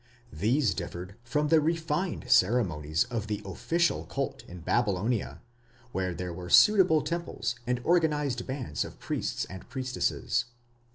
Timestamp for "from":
1.23-1.49